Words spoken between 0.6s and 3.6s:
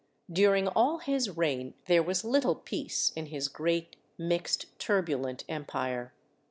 all his reign there was little peace in his